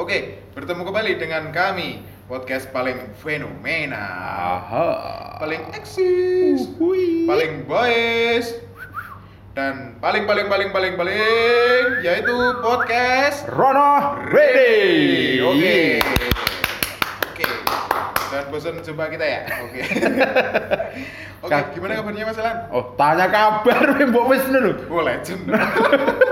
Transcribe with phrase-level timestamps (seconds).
[0.00, 4.00] Oke, bertemu kembali dengan kami podcast paling fenomena,
[4.56, 4.88] Aha.
[5.36, 6.72] paling eksis,
[7.28, 8.56] paling boys,
[9.52, 12.32] dan paling paling paling paling paling yaitu
[12.64, 15.36] podcast Rono ready.
[15.44, 16.00] Oke.
[17.36, 17.46] Oke.
[18.32, 19.40] Jangan bosan jumpa kita ya.
[19.68, 19.80] Oke.
[21.44, 22.72] Oke, gimana kabarnya Mas Alan?
[22.72, 24.80] Oh, tanya kabar Mbok wis lho.
[24.88, 25.44] Oh, legend.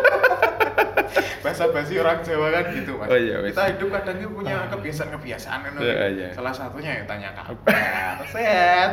[1.45, 3.09] Bahasa basi orang Jawa kan gitu, Mas.
[3.09, 3.37] Oh, iya.
[3.47, 5.73] Kita hidup kadang tuh punya kebiasaan-kebiasaan kan.
[5.81, 6.29] Iya, iya.
[6.35, 8.17] Salah satunya ya tanya kabar.
[8.33, 8.91] Set.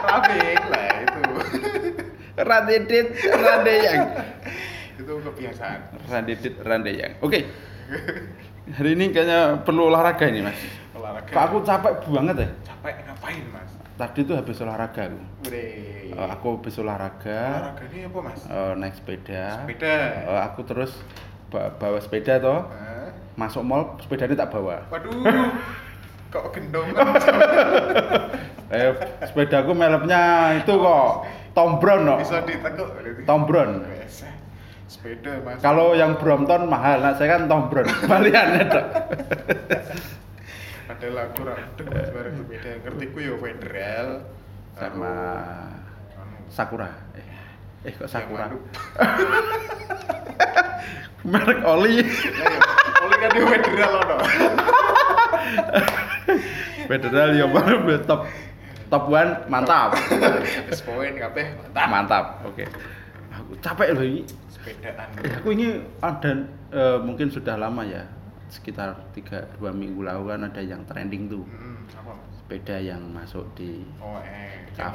[0.00, 1.22] Traffic lah itu.
[2.50, 4.00] Radidit, radeyang.
[4.96, 5.78] itu kebiasaan.
[6.08, 7.12] Radidit, radeyang.
[7.20, 7.44] Oke.
[8.70, 10.56] Hari ini kayaknya perlu olahraga ini, Mas.
[10.96, 11.28] Olahraga.
[11.32, 12.48] Kok aku capek banget ya.
[12.64, 13.70] capek ngapain, Mas?
[14.00, 15.20] Tadi tuh habis olahraga aku.
[15.52, 18.40] Eh, aku habis olahraga, olahraga ini apa, Mas?
[18.48, 19.44] eh, naik sepeda.
[19.60, 19.96] Sepeda.
[20.24, 20.92] Eh, aku terus
[21.50, 23.10] bawa sepeda toh, Hah?
[23.34, 24.86] masuk mall sepedanya tak bawa.
[24.88, 25.12] Waduh.
[26.30, 26.88] Kok gendong?
[28.70, 28.94] Eh,
[29.26, 31.26] sepedaku melepnya itu kok
[31.58, 32.22] Tom Brown no.
[32.22, 32.86] Bisa ditekuk.
[32.94, 33.26] berarti.
[33.26, 33.82] Tom Brown.
[33.82, 34.22] Wes,
[34.86, 35.58] Sepeda, Mas.
[35.58, 37.90] Kalau yang Brompton mahal, nah saya kan Tom Brown.
[38.10, 38.86] Baliannya dok.
[40.86, 41.58] Padahal aku kurang
[41.90, 42.70] Mas bareng sepeda.
[42.86, 44.06] Ngertiku ya federal
[44.78, 45.14] Sama
[46.46, 46.90] Sakura.
[47.18, 48.46] Eh, eh kok yang Sakura?
[51.22, 52.00] Merek oli.
[53.00, 54.16] Oli kan di federal ono.
[56.86, 58.20] Federal ya baru top
[58.88, 59.94] top one mantap.
[60.68, 61.86] Wis poin kabeh mantap.
[61.88, 62.24] Mantap.
[62.44, 62.64] Oke.
[63.30, 64.22] Aku capek loh ini.
[64.50, 65.08] Sepedaan.
[65.22, 65.66] Eh, aku ini
[66.00, 66.30] ada
[66.70, 68.04] eh, mungkin sudah lama ya
[68.50, 72.18] sekitar tiga dua minggu lalu kan ada yang trending tuh Hmm, apa?
[72.34, 74.66] Sepeda yang masuk di Oh, eh.
[74.74, 74.90] yang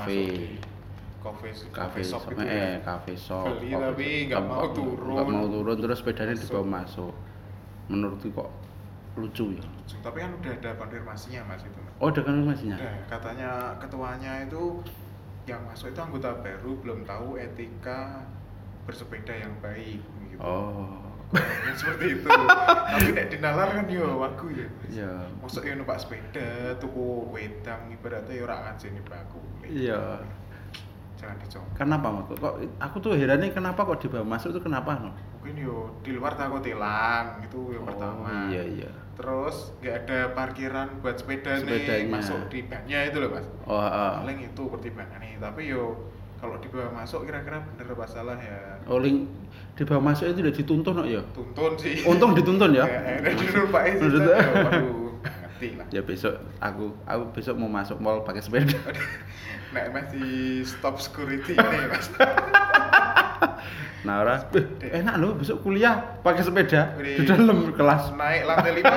[1.26, 2.86] Cafe, cafe shop gitu eh ya.
[2.86, 5.16] cafe shop Beli tapi nggak mau turun.
[5.18, 7.14] nggak mau turun terus sepedanya dibawa masuk
[7.86, 8.50] menurutku kok
[9.16, 9.64] lucu ya
[10.04, 11.80] Tapi kan udah ada konfirmasinya Mas itu.
[11.80, 11.94] Mas.
[11.98, 14.64] oh ada masihnya Udah, katanya ketuanya itu
[15.46, 18.22] yang masuk itu anggota baru belum tahu etika
[18.84, 20.38] bersepeda yang baik gitu.
[20.38, 22.30] oh Katanya seperti itu.
[22.94, 24.70] Tapi nek dinalar kan yo wagu ya.
[24.88, 29.42] Iya Masuk yo numpak sepeda tuku wedang ibaratnya yo ora ngajeni baku.
[29.66, 30.22] iya
[31.26, 31.68] Jangan dicoba.
[31.74, 35.10] kenapa mas kok aku tuh heran nih kenapa kok dibawa masuk itu kenapa no
[35.42, 38.30] Mungkin yo di luar takut hilang itu yang oh pertama.
[38.48, 42.12] iya iya Terus nggak ada parkiran buat sepeda nih Sepedanya.
[42.12, 43.46] masuk di bannya itu loh mas.
[43.64, 44.22] oh ah.
[44.22, 45.38] Paling itu pertimbangannya.
[45.38, 45.98] Tapi yo
[46.36, 49.26] kalau dibawa masuk kira-kira bener apa salah ya oh link
[49.74, 52.04] dibawa masuk itu udah dituntun no ya tuntun sih.
[52.04, 53.98] untung dituntun ya Ya, ya, di rumah sih.
[53.98, 55.05] Maksudnya- Waduh,
[55.56, 55.88] ngerti lah.
[55.90, 58.76] ya besok aku aku besok mau masuk mall pakai sepeda
[59.74, 60.28] Nek masih
[60.62, 62.08] stop security ini mas.
[64.06, 67.18] nah ora eh, enak loh besok kuliah pakai sepeda Wih.
[67.18, 68.96] di dalam kelas Naik lantai lima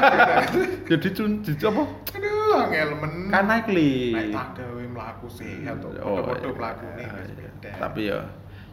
[0.84, 1.82] jadi cun di apa
[2.12, 3.12] Aduh, angel men.
[3.28, 5.96] kan naik li Naik tangga we mlaku sehat tuh.
[5.98, 6.54] Oh, Foto-foto iya.
[6.54, 7.22] mlaku nih Iya.
[7.24, 7.70] sepeda.
[7.78, 8.18] tapi ya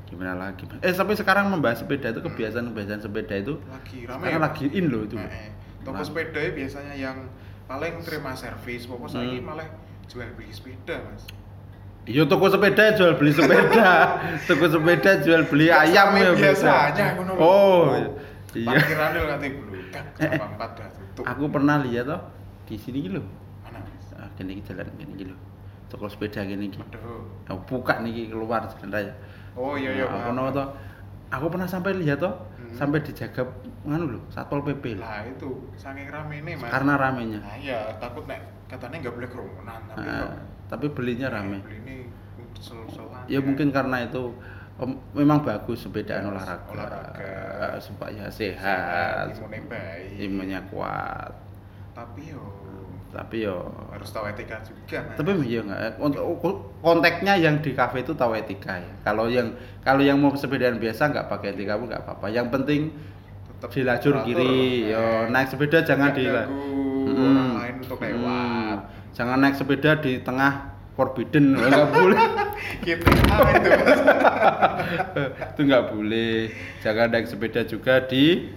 [0.06, 4.20] gimana lagi eh tapi sekarang membahas sepeda itu kebiasaan kebiasaan sepeda itu lagi rame.
[4.20, 5.50] sekarang ya, lagi in loh itu Nah, eh,
[5.82, 6.04] toko Nah.
[6.04, 7.18] sepeda ya biasanya yang
[7.66, 9.48] paling terima servis, pokoknya saiki Hmm.
[9.48, 9.68] malah
[10.06, 11.26] jual beli sepeda mas.
[12.06, 13.90] Iya toko sepeda jual beli sepeda,
[14.48, 17.42] toko sepeda jual beli Ya, ayam ya biasanya ngono lho.
[17.42, 17.90] Oh,
[18.54, 18.70] iya.
[18.70, 20.38] Parkirannya lo nanti bludak, Eh, eh.
[20.38, 21.24] jam empat dah tutup.
[21.26, 22.22] Aku pernah lihat toh
[22.66, 23.22] di sini gitu.
[23.62, 24.14] mana mas?
[24.14, 25.34] Ah, gini jalan gini gitu.
[25.90, 26.78] Toko sepeda gini iki.
[26.78, 27.26] Aduh.
[27.50, 29.14] Aku buka nih keluar sebenarnya.
[29.58, 30.06] Oh iya iya.
[30.06, 30.68] Aku pernah toh.
[31.34, 32.38] Aku pernah sampai lihat toh,
[32.76, 32.80] Hmm.
[32.84, 33.42] sampai dijaga
[33.82, 35.00] nganu loh, satpol pp.
[35.00, 36.68] Lah itu saking rame nih mas.
[36.68, 37.40] Karena ramenya.
[37.40, 40.32] Nah iya takut nek katanya nggak boleh kerumunan tapi Ah, kok
[40.68, 41.62] tapi belinya rame.
[41.62, 41.96] beli ini
[42.58, 43.24] sel-selan.
[43.26, 44.34] Ya mungkin karena itu
[44.76, 47.78] om- memang bagus sepedaan Ya, olahraga, olahraga.
[47.80, 50.08] supaya sehat, sehat, imunnya baik.
[50.20, 51.32] imunnya kuat.
[51.96, 52.44] Tapi yo
[53.10, 53.64] Tapi yo.
[53.96, 55.00] harus tahu etika juga.
[55.16, 55.96] Tapi ya enggak
[56.84, 58.92] konteksnya yang di kafe itu tahu etika ya.
[59.02, 62.28] Kalau yang kalau yang mau sepedaan biasa nggak pakai etika pun nggak apa-apa.
[62.28, 62.82] Yang penting
[63.56, 65.00] Tetap di lajur kiri yo.
[65.00, 65.22] Eh.
[65.32, 66.26] naik sepeda jangan Nggak di
[67.06, 68.78] Mm, orang lain untuk lewat.
[69.14, 70.54] jangan naik sepeda di tengah
[70.98, 71.56] forbidden.
[71.56, 72.20] Nggak boleh.
[72.84, 73.08] Gitu.
[73.32, 75.22] Ah, itu
[75.56, 76.52] itu nggak boleh.
[76.84, 78.52] Jangan naik sepeda juga di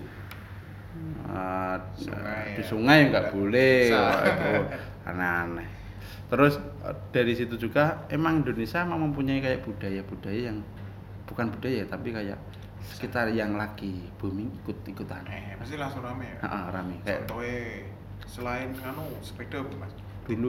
[1.28, 2.27] uh, Sungai,
[2.58, 3.94] di sungai nggak boleh.
[5.08, 5.68] aneh-aneh.
[6.28, 10.58] Terus uh, dari situ juga emang Indonesia emang mempunyai kayak budaya-budaya yang
[11.24, 12.36] bukan budaya tapi kayak
[12.88, 15.24] sekitar yang lagi booming ikut-ikutan.
[15.28, 16.36] Eh, pasti langsung rame ya.
[16.44, 17.00] Ah, rame.
[17.04, 17.28] Kayak
[18.28, 19.92] selain anu sepeda mas?
[20.28, 20.48] Dulu.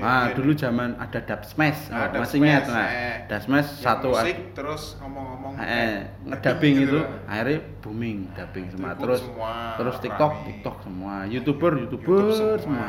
[0.00, 3.16] Ah dulu zaman ada dub smash Nah, dub masih ingat nah eh.
[3.24, 5.94] dub smash Yang satu musik terus ngomong-ngomong eh,
[6.26, 7.06] ngedubbing gitu itu loh.
[7.24, 8.90] akhirnya booming dubbing semua.
[8.94, 10.46] terus semua terus TikTok rame.
[10.50, 11.14] TikTok semua.
[11.24, 12.88] Youtuber youtuber YouTube semua.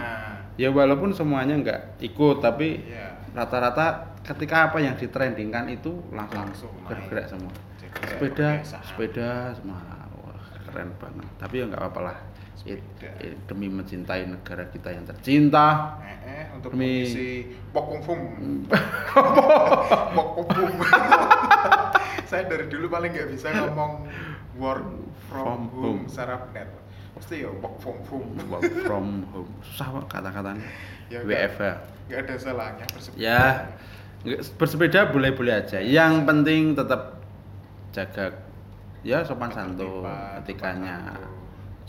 [0.55, 3.07] ya walaupun semuanya nggak ikut tapi Iya.
[3.31, 3.87] rata-rata
[4.21, 7.53] ketika apa yang ditrendingkan itu langsung, Langsung bergerak semua.
[8.01, 9.79] Sepeda sepeda semua.
[10.17, 11.27] Wah keren banget.
[11.37, 12.17] Tapi ya nggak apa-apa lah
[13.43, 15.97] demi mencintai negara kita yang tercinta.
[15.99, 17.29] Eh, eh, untuk Demi- mengisi
[17.71, 17.99] pokung
[20.15, 20.71] pokung
[22.29, 24.05] saya dari dulu paling nggak bisa ngomong
[24.55, 24.85] work
[25.27, 26.01] from From home home.
[26.05, 26.67] secara benar.
[27.11, 28.29] Mesti ya work from home.
[28.47, 29.51] Work from home.
[29.61, 30.63] Susah kok kata-katanya.
[31.09, 31.63] Ya, WFH
[32.07, 33.19] nggak ada salahnya bersepeda.
[33.19, 33.41] Ya
[34.55, 35.79] bersepeda boleh-boleh aja.
[35.79, 37.19] Yang penting tetap
[37.91, 38.37] jaga
[39.01, 40.05] ya sopan santun
[40.37, 41.17] etikanya.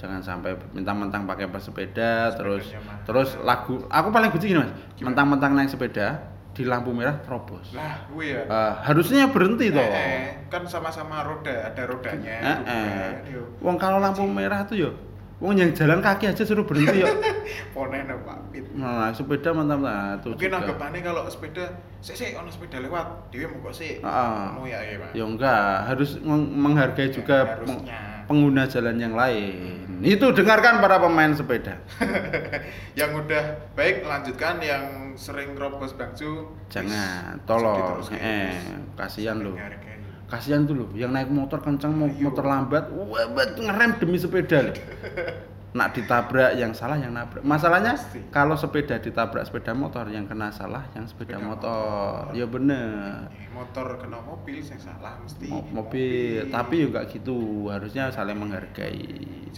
[0.02, 2.98] Jangan sampai mentang-mentang pakai bersepeda terus mahal.
[3.04, 6.18] terus lagu aku paling benci gini mas mentang-mentang naik sepeda
[6.50, 11.22] di lampu merah terobos lah gue ya Eh, harusnya berhenti toh Eh, eh, kan sama-sama
[11.22, 13.10] roda ada rodanya Eh, bukan, eh.
[13.30, 13.42] yo.
[13.60, 14.90] Wong kalau lampu merah tuh yo
[15.38, 17.10] Wong yang jalan kaki aja suruh berhenti ya.
[17.74, 20.34] ponen Pak Pit Nah, sepeda mantap lah tuh.
[20.34, 21.66] mungkin anggapannya kalau sepeda
[21.98, 24.54] sih sih ono sepeda lewat dia mau kok sih Ah.
[24.54, 27.74] Ngono ya ya Pak Ya enggak, harus meng- menghargai Ya, juga harusnya.
[27.74, 29.81] peng- pengguna jalan yang lain.
[30.02, 31.78] Itu dengarkan para pemain sepeda.
[32.98, 34.84] yang udah baik lanjutkan yang
[35.14, 37.78] sering robos bangsu Jangan, wis, tolong.
[38.02, 38.62] diteruskan, Eh, wis.
[38.96, 39.54] kasihan loh.
[39.54, 39.90] Hargai.
[40.26, 42.24] Kasihan tuh loh, yang naik motor kencang mau Ayo.
[42.24, 44.72] motor lambat, wah bet, ngerem demi sepeda.
[45.72, 47.40] Nak ditabrak yang salah yang nabrak.
[47.40, 48.20] Masalahnya Pasti.
[48.28, 52.28] kalau sepeda ditabrak sepeda motor yang kena salah yang sepeda, Sepeda motor.
[52.28, 52.36] motor.
[52.36, 53.32] Ya bener.
[53.32, 57.38] Eh, motor kena mobil yang salah mesti Mo- mobil, tapi ya enggak gitu.
[57.66, 59.48] Harusnya saling menghargai.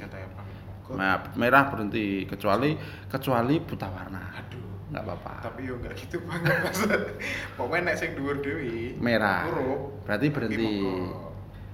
[0.87, 2.77] Nah, merah berhenti kecuali
[3.09, 4.23] kecuali buta warna.
[4.37, 5.33] aduh Nggak apa-apa.
[5.43, 6.55] tapi yo enggak gitu banget
[7.59, 9.51] pokoknya nek sing dhuwur dewi Merah.
[10.07, 10.75] Berarti tapi berhenti.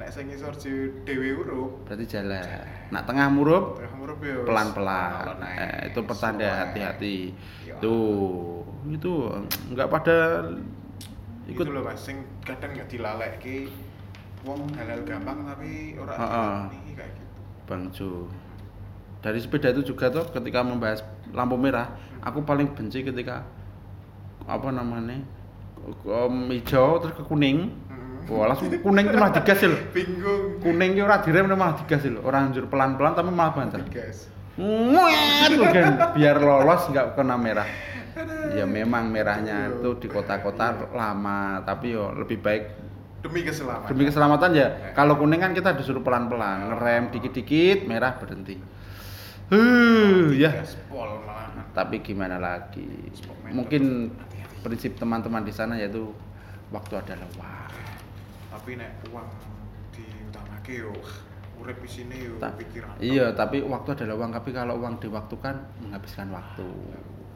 [0.01, 0.57] Nek sing ngisor
[1.05, 2.41] dewi huruf Berarti jalan.
[2.89, 5.37] Nak tengah murup tengah huruf yo pelan-pelan.
[5.45, 7.37] Eh, itu pertanda hati-hati.
[7.69, 7.77] Iya.
[7.85, 9.13] Tuh, itu
[9.77, 10.49] nggak pada
[11.45, 13.69] ikut ikut loh mas sing kadang nggak dilalek ki
[14.47, 16.57] wong halal gampang tapi ora Heeh.
[16.71, 17.31] dilakoni kayak gitu
[17.69, 18.27] Bang Jo.
[19.21, 21.05] Dari sepeda itu juga tuh ketika membahas
[21.37, 21.93] lampu merah,
[22.25, 23.45] aku paling benci ketika
[24.49, 25.21] apa namanya
[26.09, 27.69] um, hijau terus ke kuning.
[28.29, 29.81] Wah, langsung kuning itu malah digas loh.
[29.97, 32.21] bingung Kuning itu ora direm malah digas loh.
[32.27, 33.81] Orang anjur pelan-pelan tapi malah banter.
[34.61, 37.69] Nguet loh, kan biar lolos nggak kena merah.
[38.53, 42.65] Ya memang merahnya itu di kota-kota lama, tapi yo lebih baik
[43.21, 44.69] demi keselamatan demi keselamatan ya.
[44.93, 48.61] Kalau kuning kan kita disuruh pelan-pelan, ngerem dikit-dikit, merah berhenti.
[49.51, 50.63] Huh, ya.
[51.75, 52.87] Tapi gimana lagi?
[53.51, 54.15] Mungkin
[54.63, 56.13] prinsip teman-teman di sana yaitu
[56.71, 57.73] waktu adalah uang.
[58.51, 59.29] Tapi nek uang
[59.91, 60.93] diutamake yo
[61.57, 64.31] urip di sini yo Ta- pikiran iya, tapi waktu adalah uang.
[64.33, 66.67] Tapi kalau uang diwaktukan menghabiskan waktu.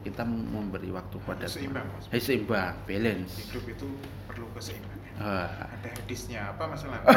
[0.05, 1.81] Kita memberi waktu pada Seimbang.
[1.89, 2.05] Mas.
[2.13, 3.41] Eh, seimbang, balance.
[3.41, 3.89] hidup itu
[4.29, 6.99] perlu keseimbangan Ah, ada hadisnya apa masalah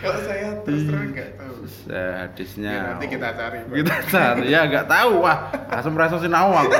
[0.00, 1.54] kalau saya terus terang nggak tahu
[1.92, 2.72] hadisnya.
[2.72, 3.74] Ya, nanti kita cari Pak.
[3.74, 4.44] Kita cari.
[4.48, 5.38] Ya nggak tahu wah.
[5.68, 6.16] Langsung merasa
[6.54, 6.72] aku.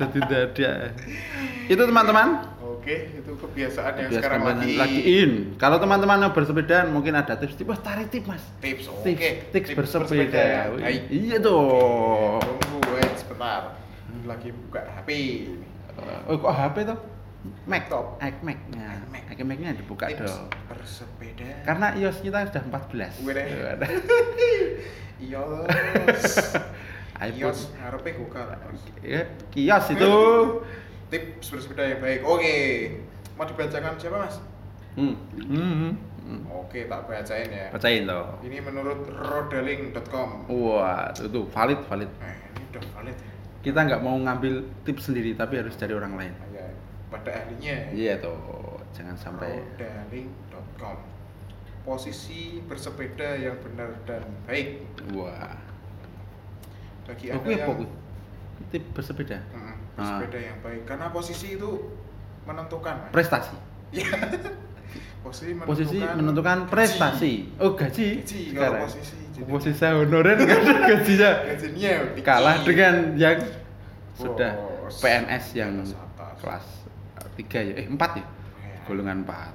[0.00, 0.72] Jadi ada.
[1.66, 2.28] Itu teman-teman.
[2.84, 5.30] Oke itu kebiasaan yang Biasa sekarang lagi lagi in.
[5.56, 7.56] Kalau teman-teman yang bersepeda mungkin ada tips.
[7.56, 8.44] Tips, wah tarik tips mas.
[8.60, 10.44] tips oke Tips, tips, bersepeda.
[10.44, 11.02] yang baik.
[11.08, 12.44] Iya dong.
[12.44, 13.80] tunggu wait sebentar
[14.12, 15.08] Ini lagi buka HP.
[16.28, 16.98] Oh kok HP tuh?
[17.68, 18.20] Mac, Laptop.
[18.20, 18.58] iMac.
[18.72, 19.24] Nah, iMac.
[19.36, 20.48] iMac-nya dibuka tips dong.
[20.68, 23.20] bersepeda Karena iOS kita sudah 14.
[23.24, 23.46] Gue deh.
[23.48, 23.86] Tuh, ada.
[25.24, 26.56] iOS
[27.16, 27.48] iPhone.
[27.48, 28.40] iOS harapnya buka
[29.00, 30.12] Ya, kios itu.
[31.14, 32.56] tips bersepeda yang baik oke
[33.32, 34.36] mau dibacakan siapa mas
[34.94, 35.14] Hmm.
[35.34, 35.90] Hmm.
[36.22, 36.42] hmm.
[36.48, 38.38] oke tak bacain ya Bacain toh.
[38.42, 42.10] ini menurut rodaling.com Wah, itu tuh valid valid.
[42.16, 46.14] nah ini udah valid ya Kita nggak mau ngambil tips sendiri tapi harus dari orang
[46.14, 46.30] lain.
[46.36, 46.66] Ah, ya,
[47.08, 48.38] pada ahlinya Iya toh,
[48.92, 49.50] jangan sampai.
[49.74, 50.96] rodaling.com
[51.82, 54.78] posisi bersepeda yang benar dan baik
[55.10, 55.58] Wah.
[57.04, 57.82] bagi Oke, anda yang
[58.54, 58.70] apa kuwi?
[58.70, 59.38] Tip bersepeda.
[59.50, 59.74] Ah.
[59.94, 61.70] bersepeda yang baik karena posisi itu
[62.44, 63.10] menentukan.
[63.10, 63.54] Prestasi.
[63.90, 64.10] Iya.
[65.24, 67.32] posisi menentukan, Posisi menentukan prestasi.
[67.56, 68.20] Oh, gaji.
[68.20, 68.82] Gaji, kalau Sekarang.
[68.84, 70.46] posisi, jadi- Posisi saya honorer ada
[70.90, 71.30] gajinya.
[71.46, 71.92] gajinya.
[72.20, 73.38] Kalah dengan yang
[74.14, 75.00] sudah Bos.
[75.00, 76.64] PNS yang Atas, kelas
[77.34, 77.72] 3 ya.
[77.74, 78.22] Eh, 4 ya.
[78.60, 78.76] Ya.
[78.84, 79.50] Golongan 4.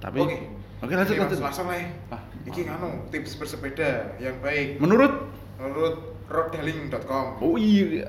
[0.00, 0.36] Tapi Oke.
[0.80, 1.44] Oke, lanjut Ini, Mas, lanjut.
[1.44, 1.84] langsung lah.
[2.08, 5.28] Ah, Iki nganu tips bersepeda yang baik Menurut
[5.60, 8.06] menurut rodaling.com Oh iya.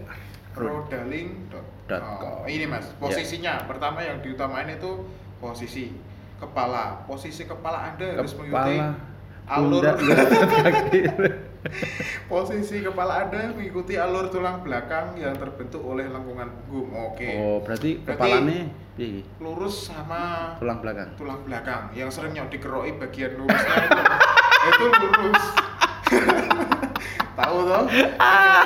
[0.53, 2.95] rodaling.com ini mas Ya.
[2.95, 5.03] posisinya pertama yang diutamain itu
[5.37, 5.91] posisi
[6.37, 8.95] kepala posisi kepala anda harus mengikuti Kepala.
[9.47, 9.83] alur
[12.27, 17.99] posisi kepala anda mengikuti alur tulang belakang yang terbentuk oleh lengkungan punggung oke Oh, berarti
[17.99, 18.59] Berarti- kepalanya
[18.93, 19.21] piye?
[19.37, 21.09] lurus sama tulang belakang.
[21.15, 24.01] tulang belakang yang sering yang dikeroi bagian lurusnya itu,
[24.63, 25.43] itu lurus
[27.41, 27.85] tahu yang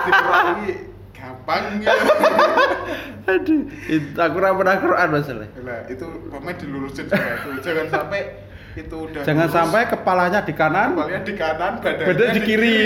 [0.04, 0.72] dikeroi
[1.16, 1.90] gampang gitu
[3.32, 5.50] Aduh, itu aku pernah Quran masalah.
[5.66, 8.22] Lah, itu pemain dilurusin juga itu jangan sampai
[8.78, 12.78] itu udah Jangan lurus, sampai kepalanya di kanan, kepalanya di kanan badannya badan di kiri.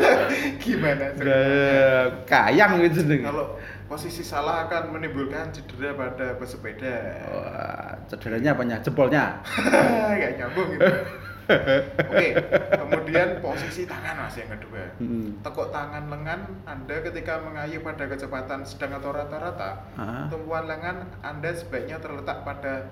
[0.66, 1.22] gimana ceritanya?
[1.22, 1.92] Gaya
[2.26, 3.46] kayang gitu kalau
[3.86, 6.96] posisi salah akan menimbulkan cedera pada pesepeda
[7.30, 8.76] Wah, cederanya apanya?
[8.82, 9.38] Jempolnya.
[10.18, 10.90] nggak nyambung gitu
[11.48, 12.28] oke
[12.70, 15.40] kemudian posisi tangan mas yang kedua Hmm.
[15.40, 20.26] tekuk tangan lengan anda ketika mengayuh pada kecepatan sedang atau rata-rata Ah.
[20.28, 22.90] tumpuan lengan anda sebaiknya terletak pada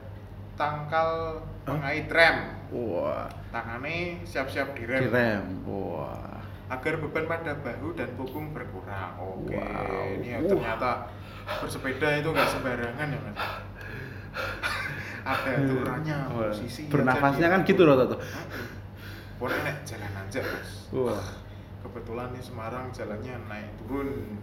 [0.55, 5.45] tangkal pengait rem Wah, tangannya siap-siap direm direm.
[5.63, 6.41] Wah.
[6.67, 10.17] agar beban pada bahu dan punggung berkurang oke Wow.
[10.17, 11.07] ini ya, ternyata
[11.59, 13.39] bersepeda itu nggak sembarangan ya mas
[15.27, 18.17] ada aturannya Wah, posisi Bernafasnya kan gitu loh, Toto.
[19.37, 20.71] boleh nek jalan aja mas.
[20.95, 21.27] Wah.
[21.83, 24.39] kebetulan di Semarang jalannya naik turun.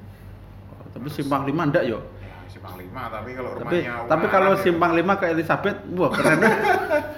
[0.69, 1.99] Oh, Tapi simpang lima ndak yo.
[2.23, 6.11] ya simpang lima tapi kalau Tapi rumahnya tapi kalau ya, simpang lima ke Elizabeth, wah
[6.11, 6.39] keren.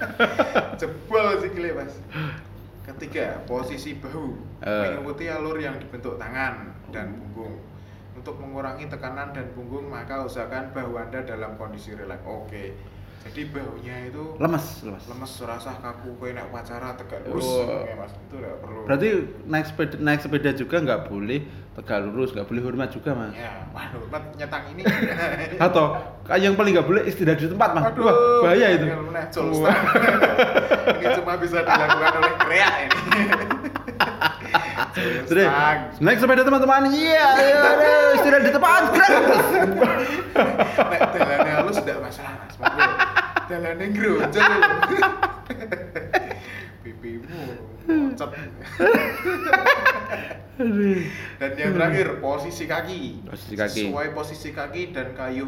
[0.80, 1.94] jebol sih gile mas.
[2.86, 4.38] Ketiga posisi bahu.
[4.62, 4.82] Eh.
[4.96, 7.60] mengikuti alur yang dibentuk tangan dan punggung.
[8.16, 12.24] Untuk mengurangi tekanan dan punggung maka usahakan bahu anda dalam kondisi rileks.
[12.24, 12.95] Oke
[13.26, 15.04] jadi bahunya itu lemes, lemes.
[15.08, 17.84] lemes rasa kaku kayak naik upacara tegak lurus Oh.
[17.96, 19.08] Mas itu tidak perlu Berarti
[19.44, 21.40] naik sepeda naik sepeda juga nggak boleh
[21.74, 23.34] tegak lurus, nggak boleh hormat juga mas.
[23.36, 24.82] ya waduh Mat, nyetang ini
[25.66, 25.86] Atau
[26.38, 27.84] yang paling nggak boleh istirahat di tempat mas.
[27.92, 28.86] Waduh, Wah bahaya itu.
[29.30, 29.76] jol Wah.
[31.02, 32.96] ini cuma bisa dilakukan oleh kreak ini
[35.28, 35.78] stang.
[36.00, 39.44] naik sepeda teman-teman, iya, iya, aduh, istirahat di tempat, gratis.
[40.80, 42.56] Nek halus tidak masalah mas
[43.46, 43.52] Monggo.
[43.52, 44.52] Dalannya ngerojol
[46.82, 47.42] Pipimu
[47.86, 48.32] Mocet
[51.36, 53.82] Dan yang terakhir posisi kaki Posisi kaki.
[53.86, 55.48] Sesuai posisi kaki dan kayu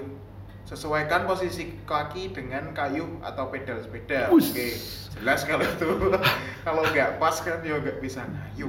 [0.67, 4.27] Sesuaikan posisi kaki dengan kayu atau pedal sepeda.
[4.27, 4.75] Oke
[5.15, 5.89] jelas kalau itu
[6.67, 8.67] Kalau nggak pas kan ya nggak bisa ngayu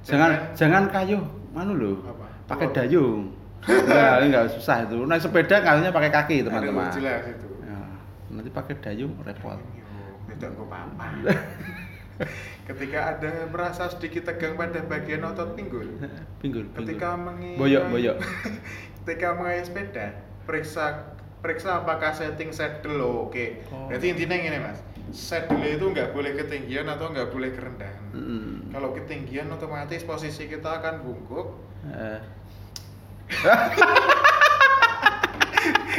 [0.00, 1.20] Jangan jangan kayu,
[1.52, 2.00] mana lo?
[2.48, 2.74] Pakai Telur.
[2.74, 3.20] dayung.
[3.68, 4.96] Enggak, ini enggak susah itu.
[5.04, 6.88] Naik sepeda kayunya pakai kaki Aduh, teman-teman.
[6.96, 7.49] jelas itu
[8.30, 9.58] nanti pakai dayung repot.
[10.30, 11.04] tidak gue apa
[12.68, 15.88] ketika ada merasa sedikit tegang pada bagian otot pinggul
[16.42, 16.86] Pinggul, pinggul.
[16.86, 18.16] ketika mengi Boyok, boyok.
[19.00, 20.06] ketika mengayuh sepeda
[20.44, 21.10] periksa
[21.40, 23.88] periksa apakah setting saddle oke Oh.
[23.88, 24.78] berarti intinya gini mas
[25.10, 28.70] saddle itu nggak boleh ketinggian atau nggak boleh kerendahan Mm.
[28.70, 31.46] kalau ketinggian otomatis posisi kita akan bungkuk
[31.80, 32.20] Eh,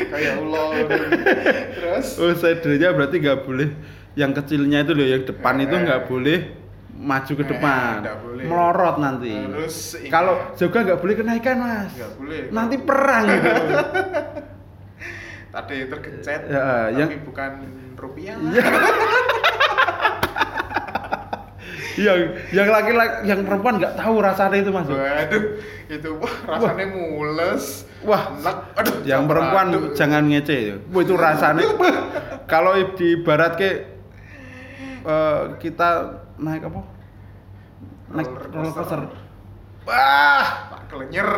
[0.03, 0.63] kayak ulo
[1.71, 3.67] terus Oh, saddle-nya berarti nggak boleh
[4.11, 5.81] yang kecilnya itu loh, yang depan itu Eh.
[5.81, 6.37] nggak boleh
[6.93, 7.91] maju ke Eh, depan,
[8.21, 8.43] boleh.
[8.43, 9.33] melorot nanti.
[9.33, 9.75] Terus
[10.07, 12.39] kalau juga nggak boleh kenaikan mas, Nggak boleh.
[12.49, 13.49] nanti perang gitu.
[15.51, 17.51] tadi tergencet Ya, tapi yang- bukan
[17.95, 18.63] rupiah Iya.
[21.99, 22.19] yang
[22.51, 24.87] yang laki-laki yang perempuan nggak tahu rasanya itu mas.
[24.87, 25.43] Waduh,
[25.91, 27.65] itu wah rasanya mules.
[28.01, 28.57] Wah, Enak.
[28.81, 29.93] Aduh, yang perempuan aduk.
[29.93, 30.75] jangan ngece ya.
[30.89, 31.95] Wah, itu rasanya wah,
[32.51, 33.69] kalau di barat ke
[35.05, 35.89] eh, kita
[36.41, 36.81] naik apa?
[38.11, 39.01] Naik roller coaster.
[39.81, 41.29] Wah, tak kelenyer.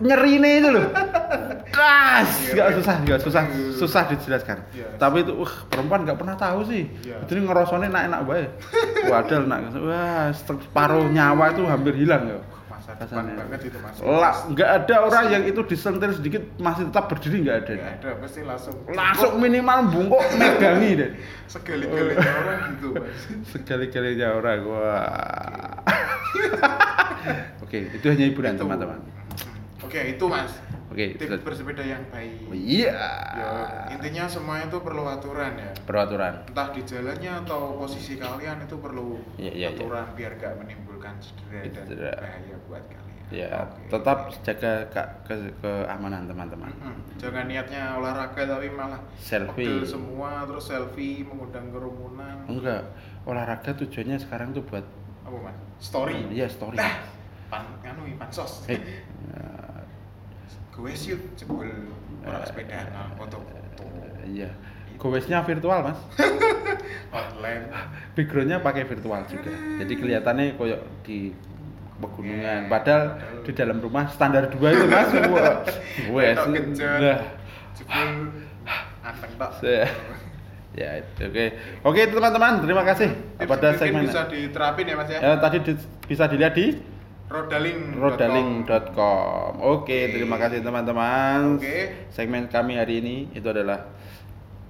[0.00, 0.86] nyeri nih itu loh.
[1.68, 3.42] Das, nggak susah, nggak susah,
[3.76, 4.64] susah dijelaskan.
[4.72, 4.96] Iya.
[4.96, 6.88] Tapi itu, wah, perempuan nggak pernah tahu sih.
[7.04, 7.20] Iya.
[7.28, 8.44] Jadi ngerosone enak-enak bae.
[9.12, 12.40] Waduh, nak, wah, separuh nyawa itu hampir hilang ya.
[12.96, 13.34] Rasanya.
[13.36, 14.00] banget itu mas.
[14.00, 17.72] Lah, nggak ada orang yang itu disentil sedikit masih tetap berdiri nggak ada.
[17.76, 18.76] Nggak ada, pasti langsung.
[18.88, 21.10] Langsung minimal bungkuk megangi deh.
[21.44, 23.20] Sekali-kalinya orang gitu mas.
[23.52, 25.84] Sekali-kalinya orang wah.
[27.64, 28.62] Oke, itu hanya hiburan Itu.
[28.62, 28.98] teman-teman.
[29.78, 30.52] Oke, itu mas.
[30.86, 32.46] Oke, Tips bersepeda yang baik.
[32.46, 32.94] Oh, Iya.
[33.34, 33.50] Ya,
[33.90, 35.70] intinya semuanya itu perlu aturan ya.
[35.82, 36.46] Peraturan.
[36.46, 39.76] Entah di jalannya atau posisi kalian itu perlu Iya, iya, iya.
[39.76, 41.84] aturan biar gak menimbulkan cedera dan
[42.16, 43.04] bahaya buat kalian.
[43.26, 43.90] Ya, Oke.
[43.90, 46.70] tetap jaga ka- ke keamanan teman-teman.
[46.72, 46.94] Mm-mm.
[47.18, 49.82] Jangan niatnya olahraga tapi malah Selfie.
[49.82, 52.46] semua terus selfie mengundang kerumunan.
[52.46, 52.86] Enggak,
[53.22, 54.86] olahraga tujuannya sekarang tuh buat
[55.26, 55.56] Apa mas?
[55.82, 56.16] Story.
[56.30, 56.78] Iya, story.
[56.78, 57.02] Nah,
[57.50, 58.62] pan nganu pansos.
[58.70, 59.80] Eh, eh,
[60.70, 61.66] Gue sih jebul
[62.22, 63.84] orang sepeda nah, foto-foto.
[64.28, 64.52] iya.
[64.96, 66.00] Gowesnya virtual, Mas.
[67.12, 67.68] Online.
[68.16, 69.52] Backgroundnya pakai virtual juga.
[69.52, 71.36] Jadi kelihatannya koyok di
[72.00, 72.68] pegunungan.
[72.72, 75.08] Padahal di dalam rumah standar dua itu Mas.
[76.48, 77.20] Kencet.
[78.64, 79.52] Nah, anteng tok.
[80.76, 81.44] Ya oke.
[81.82, 83.08] Oke teman-teman, terima kasih
[83.40, 84.04] Tips pada segmen.
[84.04, 85.18] bisa diterapin ya Mas ya.
[85.18, 86.76] Eh, tadi di- bisa dilihat di
[87.26, 87.96] Rodaling.
[87.96, 89.58] rodaling.com.
[89.58, 89.98] Oke, Oke.
[90.14, 91.56] terima kasih teman-teman.
[91.56, 92.06] Oke.
[92.08, 93.88] Segmen kami hari ini itu adalah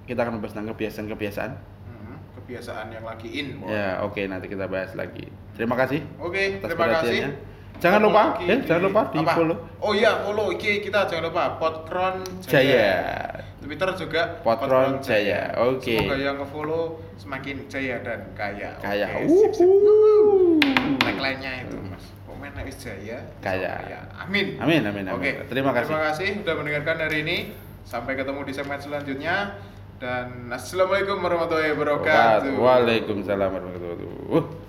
[0.03, 1.51] kita akan membahas tentang kebiasaan-kebiasaan.
[1.85, 3.59] Hmm, kebiasaan yang lagi in.
[3.67, 5.27] Ya, oke nanti kita bahas lagi.
[5.53, 6.01] Terima kasih.
[6.17, 7.35] Oke, terima kasih.
[7.77, 9.33] Jangan lupa, eh, jangan lupa di apa?
[9.37, 9.57] follow.
[9.77, 12.97] Oh iya, follow iki kita jangan lupa Podkron Jaya.
[13.67, 15.51] Twitter juga Podkron Jaya.
[15.59, 15.99] Oke.
[15.99, 16.83] Semoga yang nge-follow
[17.19, 18.79] semakin jaya dan kaya.
[18.79, 19.67] Kayak Oke, sip, sip.
[19.67, 20.63] uhuh.
[21.03, 22.05] Tagline-nya itu, Mas.
[22.23, 23.75] Komen nek wis jaya, Kaya.
[23.83, 24.55] so Amin.
[24.63, 25.19] Amin, amin, amin.
[25.19, 25.31] Oke.
[25.51, 25.91] Terima kasih.
[25.91, 27.37] Terima kasih sudah mendengarkan hari ini.
[27.83, 29.59] Sampai ketemu di segmen selanjutnya.
[29.97, 32.53] Dan assalamualaikum warahmatullahi wabarakatuh.
[32.55, 33.99] Waalaikumsalam warahmatullahi
[34.31, 34.66] wabarakatuh.